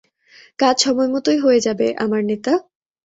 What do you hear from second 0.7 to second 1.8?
সময়মতোই হয়ে